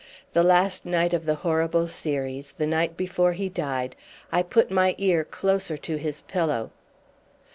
The 0.33 0.41
last 0.41 0.83
night 0.83 1.13
of 1.13 1.27
the 1.27 1.35
horrible 1.45 1.87
series, 1.87 2.53
the 2.53 2.65
night 2.65 2.97
before 2.97 3.33
he 3.33 3.49
died, 3.49 3.95
I 4.31 4.41
put 4.41 4.71
my 4.71 4.95
ear 4.97 5.23
closer 5.23 5.77
to 5.77 5.97
his 5.97 6.23
pillow. 6.23 6.71